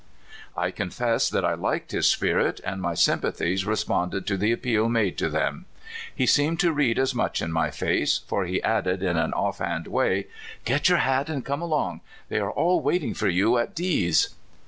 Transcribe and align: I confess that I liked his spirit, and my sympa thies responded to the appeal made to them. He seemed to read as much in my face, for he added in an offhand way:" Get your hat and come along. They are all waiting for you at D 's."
I 0.57 0.71
confess 0.71 1.29
that 1.29 1.45
I 1.45 1.53
liked 1.53 1.91
his 1.91 2.09
spirit, 2.09 2.59
and 2.65 2.81
my 2.81 2.93
sympa 2.93 3.35
thies 3.37 3.67
responded 3.67 4.25
to 4.25 4.35
the 4.35 4.51
appeal 4.51 4.89
made 4.89 5.15
to 5.19 5.29
them. 5.29 5.67
He 6.15 6.25
seemed 6.25 6.59
to 6.61 6.73
read 6.73 6.97
as 6.97 7.13
much 7.13 7.39
in 7.39 7.51
my 7.51 7.69
face, 7.69 8.17
for 8.25 8.45
he 8.45 8.63
added 8.63 9.03
in 9.03 9.15
an 9.15 9.31
offhand 9.31 9.85
way:" 9.85 10.25
Get 10.65 10.89
your 10.89 10.97
hat 10.97 11.29
and 11.29 11.45
come 11.45 11.61
along. 11.61 12.01
They 12.29 12.39
are 12.39 12.49
all 12.49 12.81
waiting 12.81 13.13
for 13.13 13.27
you 13.29 13.59
at 13.59 13.75
D 13.75 14.09
's." 14.11 14.33